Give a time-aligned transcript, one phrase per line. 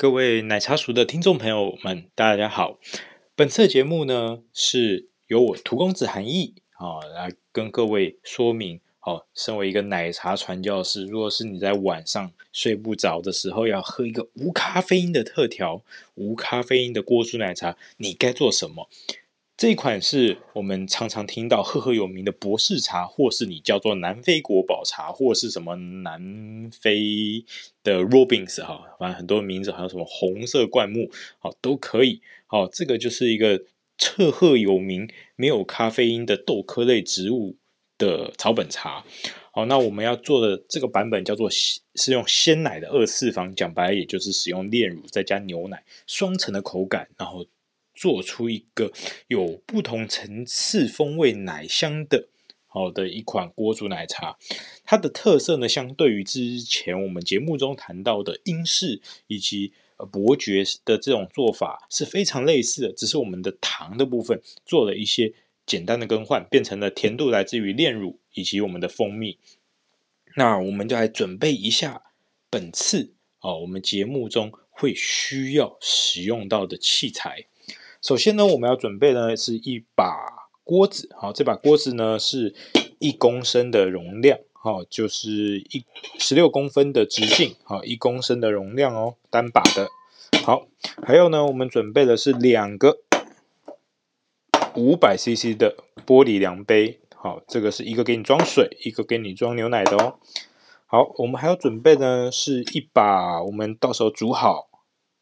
[0.00, 2.78] 各位奶茶熟的听众朋友们，大家好。
[3.34, 8.80] 本次节目呢，是由我涂公子韩毅啊来跟各位说明。
[9.00, 15.82] 哦，身为一个奶茶传教士，如果是你在晚上睡不着的时候，要喝一个无咖啡因的特调、
[16.14, 18.88] 无咖啡因的锅煮奶茶，你该做什么？
[19.58, 27.44] 这款是我们常常听到赫赫有名的博士茶，或是你叫做南非国宝茶，或是什么南非
[27.82, 32.22] 的 Robins 哈，反正很多名字，还有什么红色灌木，好都可以。
[32.46, 33.64] 好，这个就是一个
[34.00, 37.56] 赫赫有名、没有咖啡因的豆科类植物
[37.98, 39.04] 的草本茶。
[39.50, 47.44] 好，那我们要做的这个版本叫做是用鲜奶的二次方，讲白了也就是使用炼乳再加牛奶双层的口感，然后。
[47.98, 48.92] 做出一个
[49.26, 52.28] 有不同层次风味奶香的
[52.68, 54.38] 好的一款锅煮奶茶，
[54.84, 59.72] 它的特色呢，相对于之前我们节目中谈到的英式以及
[60.12, 65.32] 伯爵的这种做法是非常类似的，只是我们的糖的部分做了一些
[65.66, 69.38] 简单的更换，变成了甜度来自于炼乳以及我们的蜂蜜。
[70.36, 72.02] 那我们就来准备一下
[72.48, 77.46] 本次啊，我们节目中会需要使用到的器材。
[78.00, 82.54] 首先呢，我们要准备的是一把锅子，好，这把锅子呢是
[83.00, 85.84] 一公升的容量，好，就是一
[86.18, 89.88] 十六公分的直径，好，一公升的容量哦，单把的。
[90.44, 90.68] 好，
[91.02, 92.98] 还有呢，我们准备的是两个
[94.76, 95.76] 五百 CC 的
[96.06, 100.18] 玻璃量杯，好，这个是一个给你装水，一个给你装牛奶的哦。
[100.86, 104.68] 好，我们还要准备呢是一把我们到时候煮好。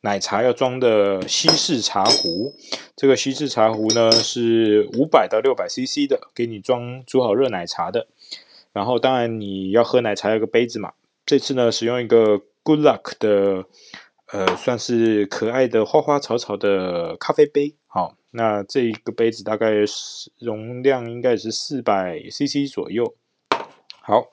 [0.02, 2.54] 奶茶要装的西式茶壶，
[2.94, 8.06] 这个西式茶壶呢是五百到六百 CC 的，给你装煮好热奶茶的。
[8.72, 10.92] 然后当然你要喝奶茶要个杯子嘛，
[11.24, 13.64] 这次呢使用一个 Good Luck 的，
[14.30, 17.74] 呃，算是可爱的花花草草的咖啡杯。
[17.86, 23.14] 好，那这一个杯子大概是容量应该是四百 CC 左右。
[24.02, 24.26] 好，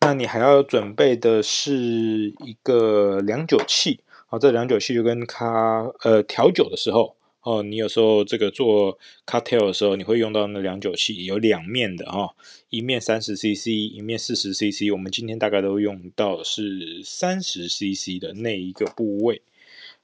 [0.00, 4.00] 那你还要准备的是一个量酒器。
[4.32, 8.96] 好，这量酒器就跟咖呃调酒的时候哦，你有时候这个做
[9.26, 12.30] cocktail 的时候，你会用到那量酒器，有两面的哈、哦，
[12.68, 14.92] 一面三十 CC，一面四十 CC。
[14.92, 19.42] 我们今天大概都用到是三十 CC 的那一个部位。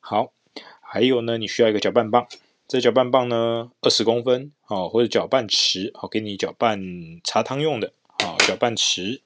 [0.01, 0.33] 好，
[0.81, 2.27] 还有呢，你需要一个搅拌棒，
[2.67, 6.81] 这搅拌棒呢二十公分哦，或者搅拌池，好，给你搅拌
[7.23, 7.93] 茶汤用的，
[8.25, 9.21] 好，搅拌池。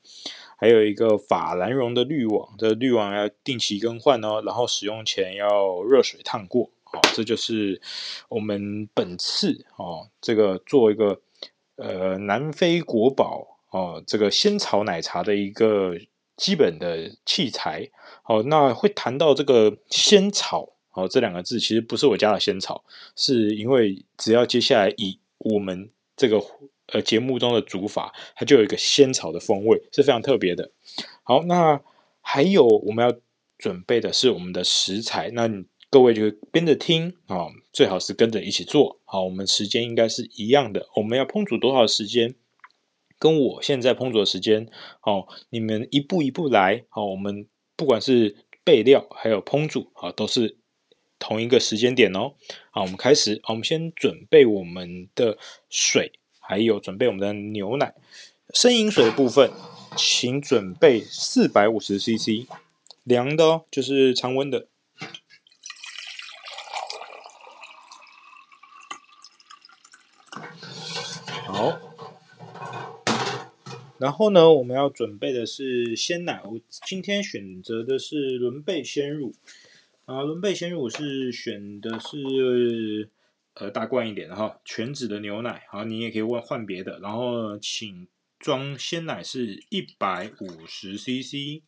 [0.61, 6.69] 还有一个法兰绒的滤网，这个滤网要定期更换哦，然后使用前要热水烫过。
[6.85, 7.81] 好，这就是
[8.29, 11.23] 我们本次哦，这个做一个
[11.77, 15.97] 呃南非国宝哦，这个仙草奶茶的一个
[16.37, 17.89] 基本的器材。
[18.23, 22.85] 好，那会谈到这个仙草哦这两个字，其实不是我加的仙草，
[23.17, 26.39] 是因为只要接下来以我们这个。
[26.93, 30.73] 呃，节目中的煮法，它就有一个仙草的风味，是非常特别的。
[31.23, 31.81] 好，那
[32.21, 33.17] 还有我们要
[33.59, 35.49] 准备的是我们的食材，那
[35.91, 39.01] 各位就跟着听啊，最好是跟着一起做。
[39.05, 42.35] 好，我们时间应该是一样的，我们要烹煮多少时间，
[43.19, 44.69] 跟我现在烹煮的时间，
[45.01, 46.85] 好，你们一步一步来。
[46.89, 50.59] 好，我们不管是备料还有烹煮，啊，都是
[51.19, 52.35] 同一个时间点哦。
[52.71, 56.13] 好，我们开始，我们先准备我们的水。
[56.51, 57.95] 还有准备我们的牛奶，
[58.53, 59.53] 生饮水的部分，
[59.97, 62.49] 请准备四百五十 CC，
[63.05, 64.67] 凉的哦，就是常温的。
[71.47, 71.79] 好，
[73.99, 79.37] 然后呢，我们要准备的是鲜奶，我今天选择的是伦贝鲜乳，
[80.05, 83.09] 啊，伦贝鲜乳是选的是。
[83.61, 86.99] 呃，大罐一点的哈，全脂的牛奶，好，你也可以问换别的。
[87.01, 88.09] 然后，请
[88.39, 91.61] 装鲜奶是一百五十 CC。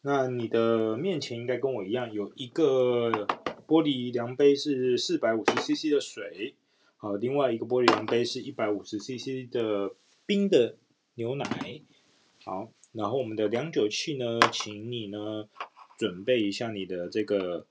[0.00, 3.28] 那你的面前应该跟我一样，有一个
[3.68, 6.56] 玻璃量杯是四百五十 CC 的水，
[6.96, 9.94] 好，另外一个玻璃量杯是一百五十 CC 的
[10.26, 10.76] 冰的
[11.14, 11.80] 牛奶。
[12.42, 15.48] 好，然后我们的量酒器呢，请你呢
[15.96, 17.68] 准备一下你的这个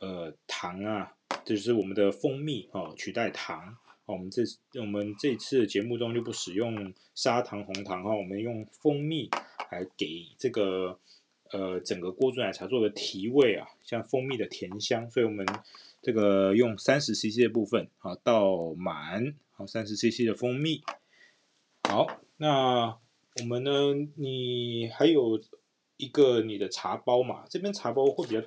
[0.00, 1.12] 呃糖啊，
[1.44, 3.76] 就是我们的蜂蜜哦，取代糖。
[4.04, 4.42] 好，我们这
[4.80, 9.30] 我们这次节目中就不使用砂糖、红糖哈，我们用蜂蜜
[9.70, 10.98] 来给这个
[11.52, 15.46] 呃整个锅煮奶茶做个提味啊，像蜂蜜的甜香，所以我们
[16.00, 20.82] 这个用三十 CC 的部分啊倒满，好三十 CC 的蜂蜜。
[21.88, 22.98] 好，那
[23.40, 23.70] 我们呢？
[24.16, 25.40] 你还有
[25.96, 27.44] 一个你的茶包嘛？
[27.48, 28.42] 这边茶包会比较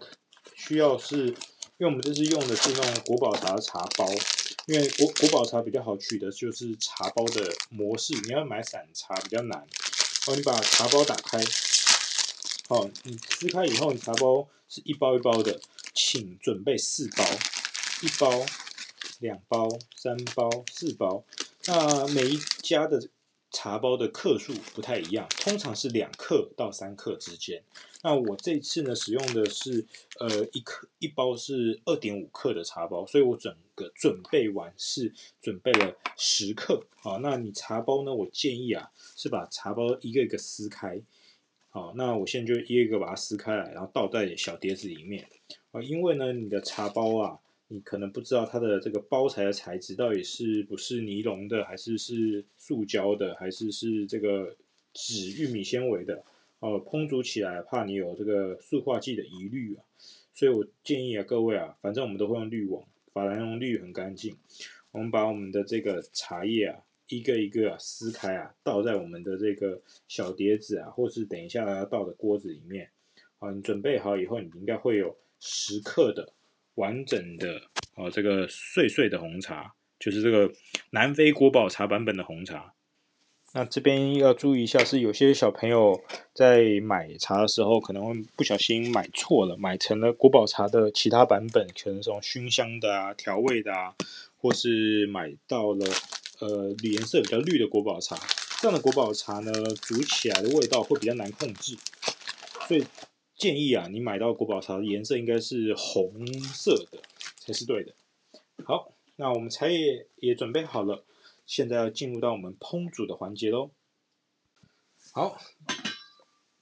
[0.55, 4.09] 需要是，因为我们这次用的是那种国宝茶的茶包。
[4.67, 8.15] 因为国国宝茶比较好取的，就是茶包的模式。
[8.23, 9.67] 你要买散茶比较难。
[10.25, 11.39] 好，你把茶包打开，
[12.67, 15.61] 好，你撕开以后，你茶包是一包一包的，
[15.93, 17.23] 请准备四包，
[18.01, 18.43] 一包、
[19.19, 21.23] 两包、三包、四包。
[21.65, 23.07] 那每一家的。
[23.55, 27.63] 茶包的克数不太一样，通常是两克到三克之间。
[28.03, 29.85] 那我这次呢，使用的是
[30.19, 36.85] 呃一克一包是二点五克的茶包，所以我整个准备完是准备了十克。
[36.97, 38.13] 好，那你茶包呢？
[38.13, 41.01] 我建议啊是把茶包一个一个撕开。
[41.69, 45.29] 好，那我现在就一个一个把它撕开来，然后倒在小碟子里面。
[45.71, 47.39] 啊，因为呢你的茶包啊。
[47.67, 54.55] 你可能不知道它的这个包材的材质到底是不是尼龙的，还是是塑胶的，还是是这个
[54.93, 56.23] 纸玉米纤维的
[56.59, 56.79] 哦。
[56.85, 59.83] 烹煮起来怕你有这个塑化剂的疑虑啊，
[60.35, 64.37] 所以我建议啊各位啊，反正我们都会用滤网，法兰绒滤很干净。
[64.91, 66.79] 我们把我们的这个茶叶啊
[67.09, 72.91] 一个一个啊撕开啊，倒在我们的这个小碟子啊，或是等一下要倒的锅子里面。
[73.39, 76.31] 好，你准备好以后，你应该会有十克的。
[76.75, 77.61] 完整的
[77.95, 80.51] 哦，这个碎碎的红茶，就是这个
[80.91, 82.73] 南非国宝茶版本的红茶。
[83.53, 93.95] 那这边要注意一下，是有些小朋友在买茶的时候，可能会不小心买错了，买成了国宝茶的其他版本，可能这种熏香的啊、调味的啊，
[94.35, 95.85] 或是买到了
[96.39, 98.17] 呃颜色比较绿的国宝茶。
[98.59, 101.77] 这样的国宝茶呢，煮起来的味道会比较难控制，
[102.67, 102.83] 所以。
[103.35, 106.99] 建议啊，你买到国宝茶的颜色应该是红色的
[107.37, 107.93] 才是对的。
[108.63, 111.03] 好，那我们茶叶也准备好了，
[111.45, 113.71] 现在要进入到我们烹煮的环节喽。
[115.11, 115.37] 好，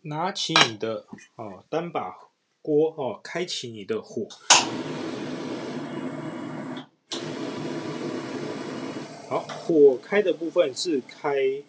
[0.01, 1.05] 拿起你的
[1.35, 2.31] 哦单把
[2.61, 4.27] 锅哦，开启你的火。
[9.29, 11.63] 好，火开的部分是开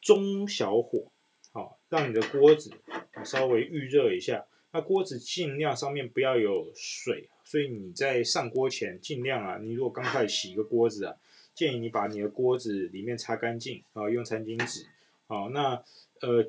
[0.00, 1.12] 中小火，
[1.88, 2.70] 让你的锅子。
[3.24, 11.16] 稍微预热一下，那锅子尽量上面不要有水，所以你在上锅前尽量啊，你如果刚开始洗一个锅子啊，
[11.54, 14.86] 建议你把你的锅子里面擦干净啊，用餐巾纸。
[15.26, 15.82] 好，那
[16.20, 16.46] 呃，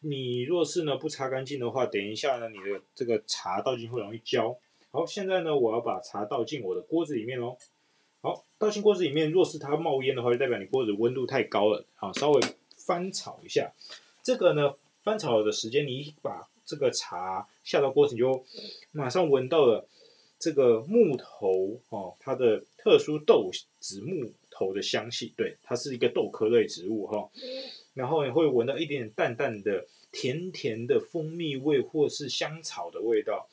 [0.00, 4.56] 你若是呢不擦干净的话，等一下呢你的这个茶倒进会容易焦。
[4.92, 7.58] 好，现在呢我要把茶倒进我的锅子里面喽。
[8.22, 11.84] 好，倒进锅子里面，若是它冒烟的话，就代表你锅子温度太高了。
[11.96, 12.40] 好，稍微
[12.78, 13.72] 翻炒一下，
[14.24, 14.74] 这个呢。
[15.04, 18.42] 翻炒的时间，你把这个茶下到锅子，你就
[18.90, 19.86] 马上闻到了
[20.38, 23.50] 这个木头哦，它的特殊豆
[23.80, 25.34] 子木头的香气。
[25.36, 27.30] 对，它是一个豆科类植物哈、哦。
[27.92, 33.50] 然后你会闻到一点点淡淡的甜甜的蜂蜜味，或是香草的味道。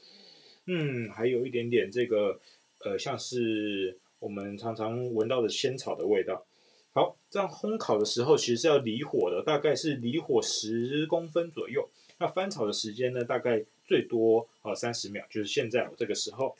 [0.63, 2.39] 嗯，还有一点点这个
[2.79, 6.45] 呃，像是我们常常闻到的仙草的味道。
[6.93, 11.89] 好，这样烘烤的时候其实是要离火的，大概是离火十公分左右。
[12.17, 16.57] 那翻炒的时间呢，大概最多啊三十秒，就是现在我这个时候，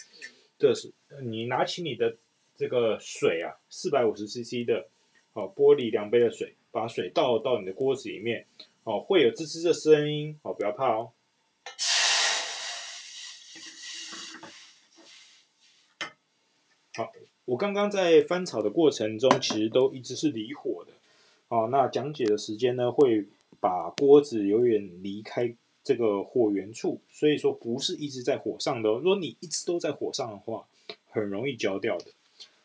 [0.58, 2.16] 这是你拿起你的
[2.56, 4.88] 这个水啊，四百五十 CC 的，
[5.34, 8.48] 好玻璃量杯的水，把水倒到你的锅子里面，
[8.86, 11.12] 哦，会有滋滋的声音，哦，不要怕哦。
[16.94, 17.12] 好。
[17.52, 20.94] 我刚刚在翻炒的过程中，其实都一直是离火的。
[21.50, 23.26] 哦，那讲解的时间呢，会
[23.60, 25.54] 把锅子有点离开
[25.84, 29.02] 这个火源处，所以说不是一直在火上的哦。
[29.04, 30.66] 如果你一直都在火上的话，
[31.10, 32.06] 很容易焦掉的。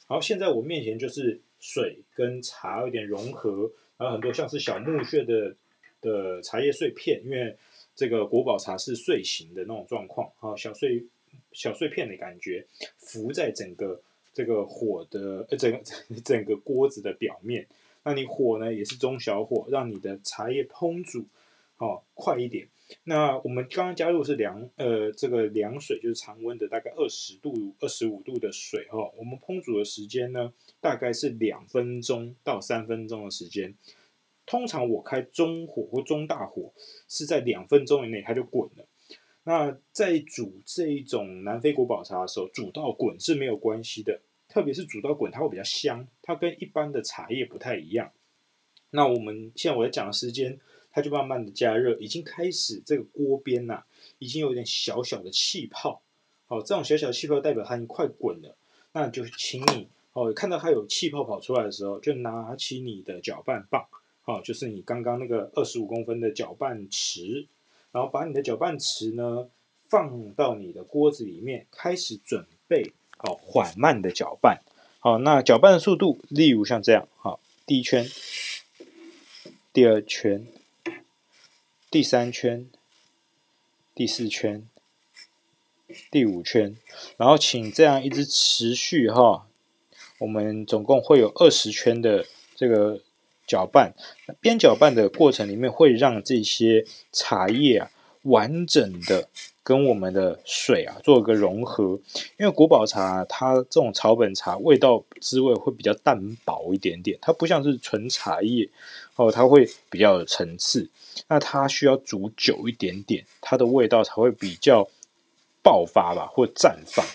[0.07, 5.57] 好，现在我面前就是水跟茶有点融合，然后很多像是小木屑的
[6.01, 7.57] 的茶叶碎片，因为
[7.97, 11.07] 这个国宝茶是碎形的那种状况，啊，小碎
[11.51, 12.65] 小碎片的感觉
[12.99, 14.01] 浮在整个。
[14.37, 15.81] 这个火的呃，整个
[16.23, 17.67] 整个锅子的表面，
[18.05, 21.25] 那你火呢也是中小火，让你的茶叶烹煮
[21.79, 22.69] 哦快一点。
[23.05, 29.11] 那我们刚刚加入是凉呃这个凉水，就是常温的大概二十度、二十五度的水、哦。
[29.17, 30.53] 我们烹煮的时间呢
[30.83, 33.75] 大概是两分钟到三分钟的时间。
[34.45, 36.75] 通常我开中火或中大火
[37.09, 38.85] 是在两分钟以内它就滚了。
[39.49, 48.11] 那在煮这一种南非国宝茶的时候，煮到滚是没有关系的，特别是煮到滚它会比较香，它跟一般的茶叶不太一样。
[48.91, 50.59] 那我们现在我在讲的时间，
[50.91, 53.85] 它就慢慢的加热，已经开始这个锅边呐、
[54.19, 56.03] 已经有点小小的气泡。
[56.47, 58.57] 好，这种小小的气泡代表它已经快滚了。
[58.95, 63.87] 那就请你哦，看到它有气泡跑出来的时候，就拿起你的搅拌棒，
[64.23, 67.47] 好，就是你刚刚那个二十五公分的搅拌池，
[67.97, 69.49] 然后把你的搅拌池呢
[69.89, 74.61] 放到你的锅子里面，开始准备好缓慢的搅拌。
[74.99, 78.07] 好，那搅拌的速度，例如像这样，好，第一圈。
[79.73, 80.47] 第二圈，
[81.91, 82.69] 第三圈，
[83.95, 84.69] 第四圈，
[86.11, 86.77] 第五圈，
[87.17, 89.47] 然后请这样一直持续哈，
[90.19, 93.01] 我们总共会有二十圈的这个
[93.47, 93.95] 搅拌。
[94.41, 97.91] 边搅拌的过程里面，会让这些茶叶啊
[98.23, 99.29] 完整的
[99.63, 102.01] 跟我们的水啊做一个融合。
[102.39, 108.69] 因为国宝茶它这种草本茶味道滋味会比较淡薄一点点，它不像是纯茶叶。
[109.15, 110.91] 哦，它会比较有层次，
[111.27, 114.89] 那它需要煮久一点点，它的味道才会比较
[115.63, 117.07] 爆发吧，或绽放。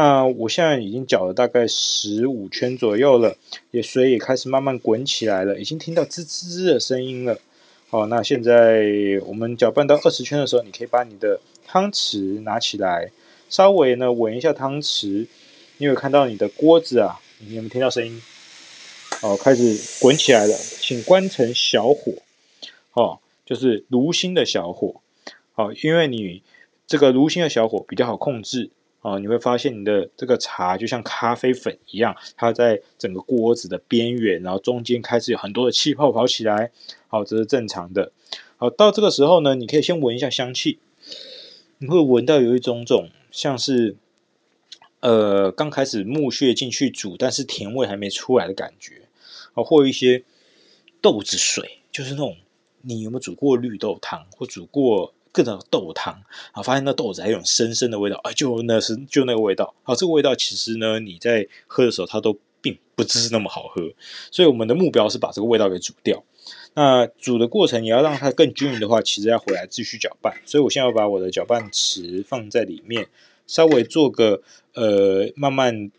[0.00, 3.36] 那我现在已经搅了大概十五圈左右了，
[3.72, 7.40] 也水也开始慢慢滚起来了，已经听到滋滋滋的声音了。
[7.88, 8.86] 好，那现在
[9.26, 13.10] 我们搅拌到二十圈的时候，你可以把你的汤匙拿起来，
[13.50, 15.26] 稍微呢闻一下汤匙，
[15.78, 17.18] 你有看到你的锅子啊？
[17.40, 18.22] 你有没有听到声音？
[19.22, 22.12] 哦，开始滚起来了，请关成小火，
[22.92, 25.00] 哦，就是炉心的小火，
[25.56, 26.44] 哦，因为你
[26.86, 36.70] 这个炉心的小火比较好控制，哦，你会发现你的这个茶就像咖啡粉一样，它在整个锅子的边缘，然后中间开始有很多的气泡跑起来，
[37.08, 38.12] 好，这是正常的。
[38.56, 40.78] 好，到这个时候呢，你可以先闻一下香气，
[41.78, 43.96] 你会闻到有一种种像是。
[45.00, 49.02] 呃，刚开始木屑进去煮，但是甜味还没出来的感觉，
[49.54, 50.24] 啊，或一些
[51.00, 52.36] 豆子水，就是那种
[52.82, 63.92] 你有没有煮过绿豆汤，或煮过各种豆汤，啊，发现那豆子还有种深深的味道，啊，就那是就那个味道，啊，这个味道其实呢，你在喝的时候它都并不只是那么好喝，
[64.30, 66.24] 所以我们的目标是把这个味道给煮掉。
[66.74, 73.08] 那煮的过程你要让它更均匀的话，其实要回来继续搅拌，所以我现在要把我的搅拌池放在里面。
[73.46, 74.42] 稍微做个
[74.74, 75.90] 呃，慢慢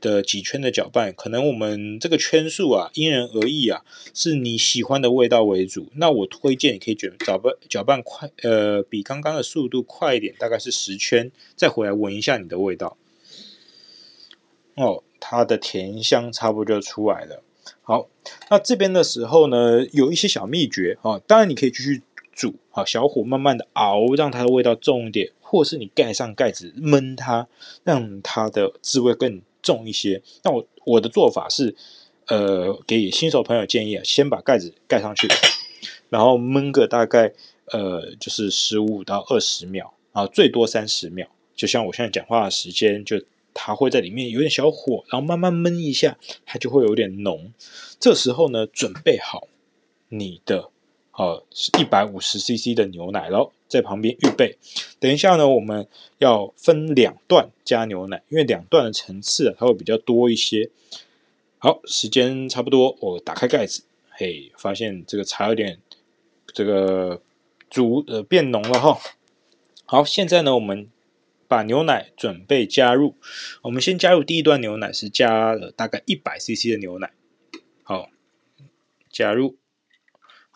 [0.00, 3.82] 的几圈的搅拌，可能我们这个圈数啊，因人而异啊，
[4.14, 5.88] 是你喜欢的味道为主。
[5.94, 12.96] 那我推荐你可以卷搅拌搅拌快，呃，比刚刚的速度快一点，大概是十圈，再回来闻一下你的味道。
[14.74, 17.42] 哦，它的甜香差不多就出来了。
[17.82, 18.08] 好，
[18.50, 22.02] 那这边的时候呢，有一些小秘诀啊、当然你可以继续
[22.32, 25.32] 煮，啊，小火慢慢的熬，让它的味道重一点。
[25.50, 27.48] 或是你盖上盖子焖它，
[27.82, 30.22] 让它的滋味更重一些。
[30.42, 31.76] 那我我的做法是，
[32.26, 35.28] 呃，给新手朋友建议啊，先把盖子盖上去，
[36.08, 37.34] 然后焖个大概
[37.66, 41.28] 呃，就是十五到二十秒，然后最多三十秒。
[41.54, 43.22] 就像我现在讲话的时间，就
[43.52, 47.52] 它会在里面有点小火，然后慢慢焖一下，它就会有点浓。
[48.00, 49.48] 这时候呢，准备好
[50.08, 50.70] 你的。
[51.18, 54.56] 哦，是一百五十 CC 的牛奶喽，在旁边预备。
[55.00, 60.70] 等一下呢，我们要分两段加牛奶，因为两段的层次啊，它会比较多一些。
[61.58, 65.80] 好，时间差不多，我打开盖子，嘿，发现这个茶有点
[66.54, 67.20] 这个
[67.68, 69.00] 煮呃变浓了哈。
[69.86, 70.88] 好，现在呢，我们
[71.48, 73.16] 把牛奶准备加入。
[73.62, 77.10] 我们先加入第一段牛奶，是加了大概一百 CC 的牛奶。
[77.82, 78.08] 好，
[79.10, 79.56] 加入。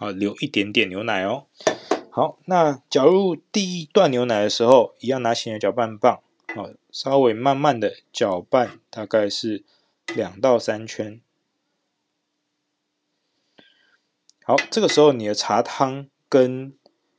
[0.02, 1.46] 啊，留一点点牛奶哦。
[2.10, 6.20] 好，那搅入第一段牛奶的时候，一样拿起你的搅拌棒，
[6.56, 9.62] 好，稍微慢慢的搅拌，大概是
[10.12, 11.20] 两到三圈。
[14.44, 16.74] 好，这个时候你的茶汤跟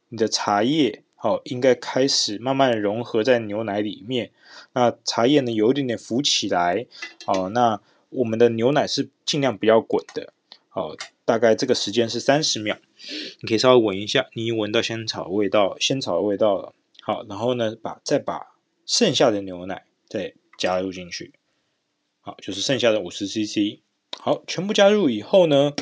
[0.10, 4.34] 你的茶叶，好，应该开始慢慢的融合在牛奶里面。
[4.74, 6.86] 那茶叶呢，有一点点浮起来。
[7.26, 10.34] 好，那我们的牛奶是尽量不要滚的。
[10.74, 10.96] 好。
[11.26, 12.78] 大概这个时间是三十秒，
[13.40, 16.74] 你可以稍微闻一下，你闻到仙草味道，仙草的味道了。
[17.02, 21.32] 好，然后呢，把再把剩下的牛奶再加入进去，
[22.20, 23.80] 好，就是剩下的五十 CC。
[24.20, 25.74] 好，全部加入以后呢，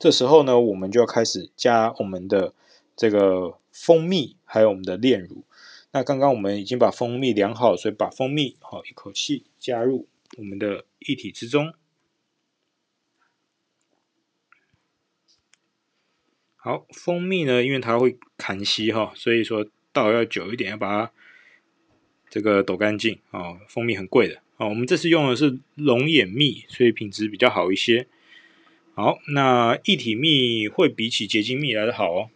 [0.00, 2.52] 这时候呢，我们就要开始加我们的
[2.96, 5.44] 这个蜂蜜，还有我们的炼乳。
[5.92, 11.74] 那刚刚我们已经把蜂蜜量好，所以把蜂蜜好一口气加入我们的液体之中。
[16.62, 21.12] 好，蜂蜜呢，因为它会砍息哈，所以说倒要久一点，要把它
[22.28, 23.58] 这个抖干净哦。
[23.66, 28.06] 蜂蜜很贵的哦，我们这次用的是龙眼蜜，所以品质比较好一些。
[28.92, 32.28] 好，那液体蜜会比起结晶蜜来的好哦。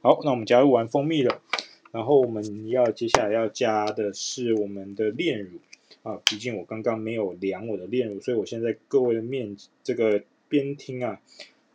[0.00, 1.42] 好，那我们加入完蜂蜜了，
[1.90, 5.60] 然后我们要接下来要加的是我们的炼乳
[6.02, 6.18] 啊。
[6.24, 9.54] 毕竟我刚刚没有量我的炼乳，所以我现在各位的面
[9.84, 11.20] 这个边听啊，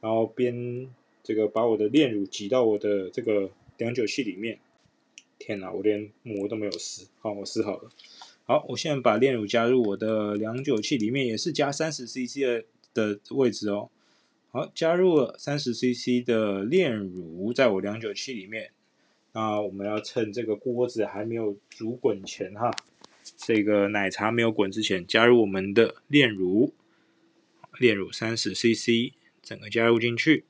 [0.02, 0.90] 然后边
[1.28, 4.60] 这个把我的炼乳挤到我的这个量酒器里面。
[5.38, 7.92] 天哪，我连膜都没有撕，好，我撕好了。
[8.46, 13.90] 好，我现在把炼乳加入我的量酒器里面，也是加三十 CC 的的位置哦。
[14.52, 18.72] 好，加入了三十 CC 的炼乳，在我量酒器里面。
[19.34, 22.72] 那我们要趁这个锅子还没有煮滚前哈，
[23.36, 26.74] 这个奶茶没有滚之前，加入我们的炼乳。
[27.78, 29.12] 炼乳三十 CC，
[29.44, 30.46] 整个加入进去。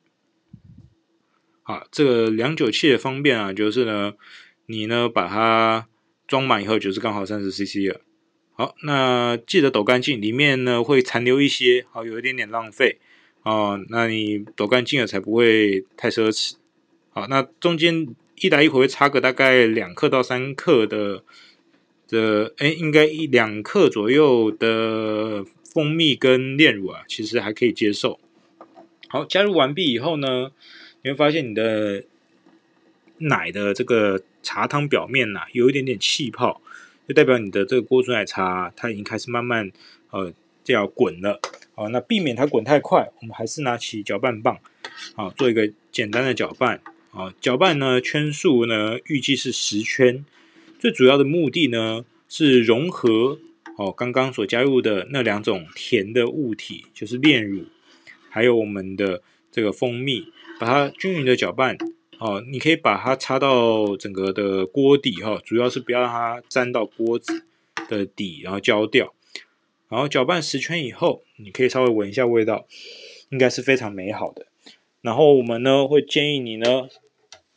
[1.67, 4.13] 好，这个量酒器的方便啊，就是呢，
[4.67, 5.86] 你呢把它
[6.25, 8.00] 装满以后，就是刚好三十 CC 了。
[8.53, 13.00] 好，那记得抖干净，里面呢会残留一些，好，有一点点浪费。
[13.43, 16.53] 哦，那你抖干净了才不会太奢侈。
[17.09, 21.25] 好，那中间一来一回会差个大概两克到三克的
[22.07, 25.43] 的，哎，应该一两克左右的
[25.74, 28.21] 蜂蜜跟炼乳啊，其实还可以接受。
[29.09, 30.51] 好，加入完毕以后呢，
[31.07, 32.03] 你会发现你的
[33.19, 36.61] 奶的这个茶汤表面呐、有一点点气泡，
[37.07, 39.71] 就代表你的这个锅煮奶茶它已经开始慢慢
[40.11, 40.33] 呃
[40.65, 41.39] 就要滚了。
[41.75, 44.59] 好，那避免它滚太快，我们还是拿起搅拌棒，
[45.15, 46.81] 好，做一个简单的搅拌。
[47.11, 50.25] 好，搅拌呢，圈数呢，预计是十圈。
[50.77, 53.39] 最主要的目的呢，是融合
[53.77, 57.63] 哦，刚刚所加入的那两种甜的物体，就是炼乳，
[58.29, 59.21] 还有我们的
[59.51, 61.77] 这个蜂蜜，把它均匀的搅拌。
[62.19, 67.45] 哦，你可以把它插到整个的锅底哈，主要是不要让它沾到锅子
[67.88, 69.13] 的底，然后焦掉。
[69.88, 72.65] 然后搅拌十圈以后，你可以稍微闻一下味道，
[73.29, 74.47] 应该是非常美好的。
[75.01, 76.89] 然后我们呢会建议你呢，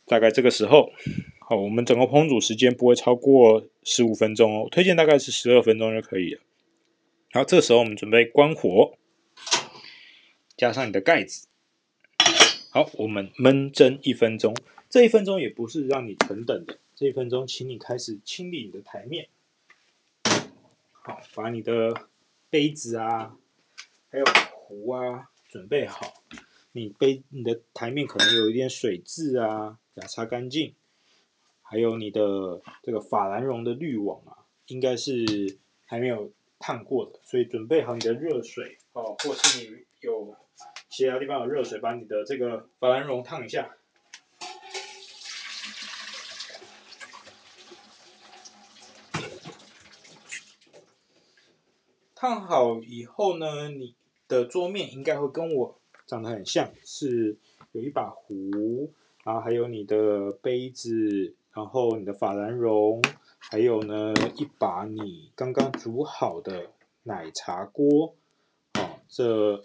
[0.05, 0.91] 大概这个时候，
[1.39, 6.41] 好，我们整个烹煮时间不会超过十五分钟哦，推荐大概是十二分钟就可以了。
[7.31, 8.93] 然后，这时候我们准备关火，
[10.55, 11.47] 加上你的盖子。
[12.71, 14.55] 好，我们焖蒸一分钟。
[14.89, 19.27] 这一分钟也不是让你等等的，这一分钟，请你开始清理你的台面。
[20.91, 22.07] 好，把你的。
[22.49, 23.37] 杯子啊，
[24.09, 26.21] 还有壶啊，准备好。
[26.73, 30.73] 你杯你的台面可能有一点水渍啊，给它擦干净。
[31.61, 40.35] 还有你的这个法兰绒的滤网啊，应该是还没有烫过的，所以准备好你的热水哦，或是你有
[40.91, 43.77] 其他地方有热水，把你的这个法兰绒烫一下。
[52.13, 53.95] 烫好以后呢，你
[54.27, 57.37] 的桌面应该会跟我长得很像，是
[57.71, 58.91] 有一把壶，
[59.23, 63.01] 然后还有你的杯子，然后你的法兰绒，
[63.39, 66.69] 还有呢一把你刚刚煮好的
[67.03, 68.13] 奶茶锅，
[68.73, 69.63] 好，这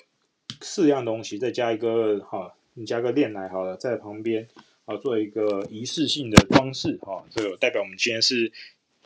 [0.61, 4.49] 四样东西再加一个哈，你加个炼奶好了，在旁边
[4.85, 8.53] 啊做一个仪式性的装饰，哈，这个代表我们今天是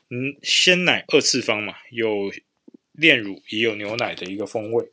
[0.08, 2.32] 嗯鲜奶二次方嘛，有。
[2.92, 4.90] 炼乳也有牛奶的一个风味，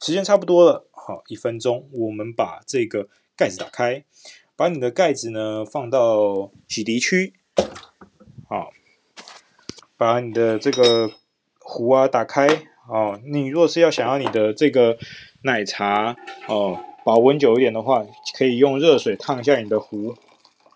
[0.00, 4.04] 时间差不多了，好，一分钟，我们把这个盖子打开，
[4.54, 7.34] 把你的盖子呢放到洗涤区，
[8.48, 8.72] 好，
[9.98, 11.12] 把你的这个
[11.58, 12.46] 壶啊打开，
[12.88, 14.96] 哦，你若是要想要你的这个
[15.42, 20.16] 奶茶哦保温久一点的话，可以用热水烫一下你的壶，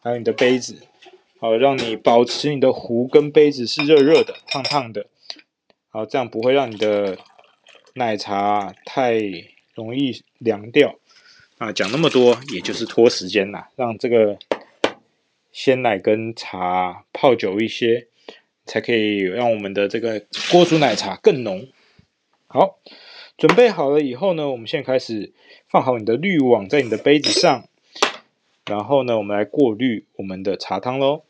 [0.03, 0.83] 还有你的杯子，
[1.39, 5.07] 好，让你保持你的壶跟杯子是热热的、烫烫的。
[5.89, 7.19] 好，这样不会让你的
[7.95, 9.21] 奶茶太
[9.75, 10.97] 容易凉掉
[11.59, 11.73] 啊！
[11.73, 14.39] 讲那么多，也就是拖时间啦，让这个
[15.51, 18.07] 鲜奶跟茶泡久一些，
[18.65, 21.67] 才可以让我们的这个锅煮奶茶更浓。
[22.53, 22.81] 好，
[23.39, 25.33] 准备好了以后呢，我们现在开始
[25.69, 27.63] 放好你的滤网在你的杯子上，
[28.67, 31.23] 然后呢，我们来过滤我们的茶汤喽。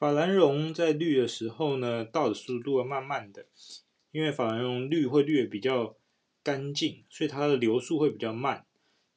[0.00, 3.44] 法兰绒在滤的时候呢，倒的速度要慢慢的，
[4.12, 5.94] 因为法兰绒滤会滤的比较
[6.42, 8.64] 干净，所以它的流速会比较慢。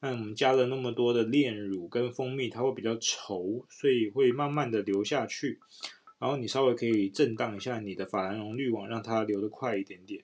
[0.00, 5.58] 那我们加了那么多的炼乳跟蜂蜜，它会比较稠，所以会慢慢的流下去。
[6.18, 10.22] 然后你稍微可以震荡一下你的法兰绒滤网，让它流得快一点点。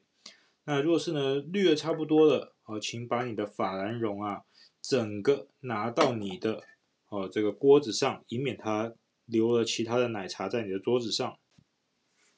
[0.64, 4.42] 那如果是呢，滤的差不多了，好，请把你的法兰绒啊，
[4.82, 6.64] 整个拿到你的
[7.08, 8.92] 哦这个锅子上，以免它
[9.30, 11.38] 留了其他的奶茶在你的桌子上。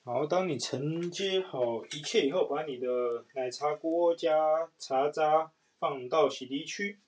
[0.05, 2.87] 好，当你承接好一切以后，把你的
[3.35, 4.35] 奶茶锅加
[4.78, 6.98] 茶渣放到洗涤区。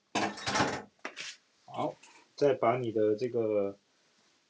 [1.65, 1.97] 好，
[2.37, 3.79] 再把你的这个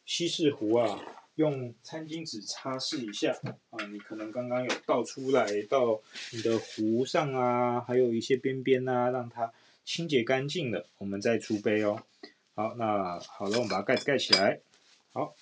[0.05, 1.01] 稀释壶啊。
[1.37, 3.37] 用餐巾纸擦拭一下
[3.71, 9.53] 啊，你可能刚刚有倒出来到你的壶上啊，还有一些边边啊，让它
[9.85, 12.05] 清洁干净了，我们再出杯哦。
[12.55, 14.61] 好，那好了，我们把盖子盖起来。
[15.15, 15.37] 好，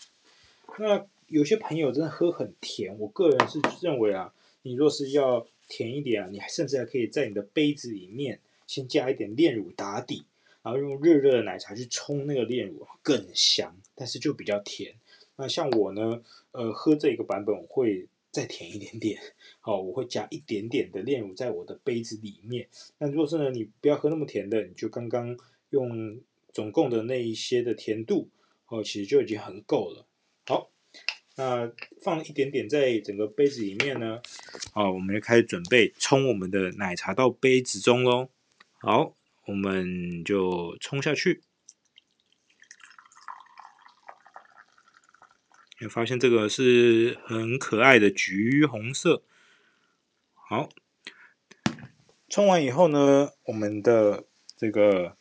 [0.78, 10.26] 那有些朋友真的喝很甜，我个人是认为啊，你若是要甜一点啊，你还甚至还可以在你的杯子里面先加一点炼乳打底，
[10.62, 14.96] 然后用热热的奶茶去冲那个炼乳，更香，但是就比较甜。
[15.37, 19.18] 那像我呢，呃，喝这个版本我会再甜一点点，
[19.61, 22.68] 好，我会加一点点的炼乳在我的杯子里面。
[22.98, 25.38] 那如果是呢，你不要喝那么甜的，你就刚刚
[25.70, 26.20] 用
[26.52, 28.28] 总共的那一些的甜度，
[28.72, 30.06] 哦，其实就已经很够了。
[30.46, 30.70] 好，
[31.37, 31.70] 那
[32.02, 34.22] 放一点点在整个杯子里面呢，
[34.72, 38.30] 好，我们就开始准备冲我们的奶茶到杯子中喽。
[38.80, 41.42] 好，我们就冲下去。
[45.78, 49.22] 你发现这个是很可爱的橘红色。
[50.32, 50.70] 好，
[52.30, 54.24] 冲完以后呢，我们的
[54.56, 55.18] 这个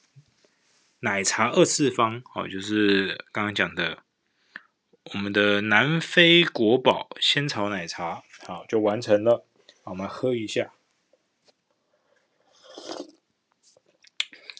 [1.01, 4.03] 奶茶二次方，哦，就是刚刚讲的
[5.13, 9.43] 我们的南非国宝仙草奶茶，好，就完成了。
[9.83, 10.73] 我们喝一下。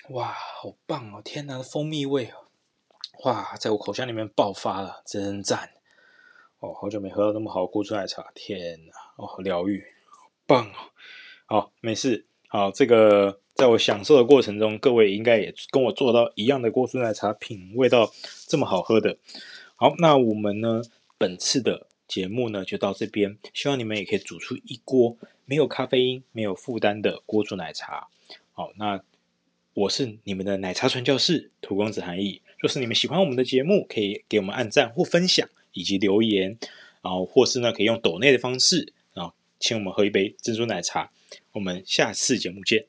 [0.10, 1.22] 哇，好棒哦！
[1.24, 2.34] 天哪，蜂蜜味，
[3.24, 5.70] 哇，在我口腔里面爆发了，真赞。
[6.58, 10.92] 哦，好久没喝到那么好的锅煮奶茶，天哪，哦，疗愈，好棒哦！
[11.46, 18.12] 好，没事，好，这个在我享受的过程中，各位应该也跟我做到一样的锅煮奶茶品味到
[18.48, 19.20] 这么好喝的。
[19.76, 20.82] 好，那我们呢，
[21.20, 28.08] 本次的节目呢就到这边，希望你们也可以煮出一锅没有咖啡因、没有负担的锅煮奶茶。
[28.54, 29.04] 好，那
[29.76, 32.42] 我是你们的奶茶传教士荼公子韩毅。
[32.58, 35.48] 若是你们喜欢我们的节目，可以给我们按赞或分享。
[35.74, 36.58] 以及留言，
[37.04, 41.12] 然后或是呢，可以用抖内的方式，然后请我们喝一杯珍珠奶茶。
[41.52, 42.88] 我们下次节目见。